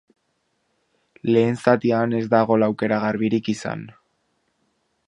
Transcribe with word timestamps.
Lehen 1.35 1.59
zatian 1.65 2.17
ez 2.21 2.25
da 2.33 2.41
gol 2.53 2.69
aukera 2.69 2.99
garbirik 3.05 3.53
izan. 3.57 3.87